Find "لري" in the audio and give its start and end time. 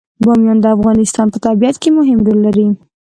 2.47-2.67